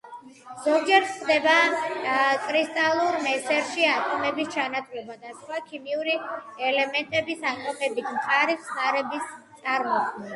ზოგჯერ 0.67 1.03
ხდება 1.09 1.51
კრისტალურ 2.45 3.17
მესერში 3.25 3.85
ატომების 3.95 4.49
ჩანაცვლება 4.55 5.17
სხვა 5.41 5.59
ქიმიური 5.67 6.15
ელემენტის 6.71 7.45
ატომებით, 7.51 8.01
მყარი 8.15 8.57
ხსნარების 8.63 9.29
წარმოქმნით. 9.61 10.27